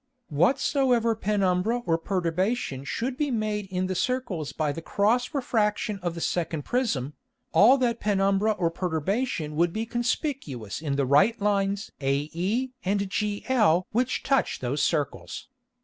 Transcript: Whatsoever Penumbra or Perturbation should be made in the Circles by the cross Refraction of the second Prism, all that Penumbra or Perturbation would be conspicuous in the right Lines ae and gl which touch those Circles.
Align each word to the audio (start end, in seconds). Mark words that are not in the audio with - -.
Whatsoever 0.29 1.13
Penumbra 1.15 1.77
or 1.85 1.95
Perturbation 1.99 2.83
should 2.85 3.17
be 3.17 3.29
made 3.29 3.67
in 3.67 3.85
the 3.85 3.93
Circles 3.93 4.51
by 4.51 4.71
the 4.71 4.81
cross 4.81 5.31
Refraction 5.35 5.99
of 5.99 6.15
the 6.15 6.21
second 6.21 6.65
Prism, 6.65 7.13
all 7.51 7.77
that 7.77 7.99
Penumbra 7.99 8.53
or 8.53 8.71
Perturbation 8.71 9.55
would 9.55 9.71
be 9.71 9.85
conspicuous 9.85 10.81
in 10.81 10.95
the 10.95 11.05
right 11.05 11.39
Lines 11.39 11.91
ae 12.01 12.71
and 12.83 13.01
gl 13.01 13.83
which 13.91 14.23
touch 14.23 14.57
those 14.57 14.81
Circles. 14.81 15.49